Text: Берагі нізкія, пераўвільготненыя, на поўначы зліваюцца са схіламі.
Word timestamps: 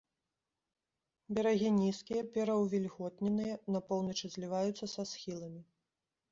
Берагі 1.39 1.69
нізкія, 1.75 2.21
пераўвільготненыя, 2.39 3.55
на 3.77 3.85
поўначы 3.93 4.25
зліваюцца 4.35 4.85
са 4.99 5.03
схіламі. 5.15 5.61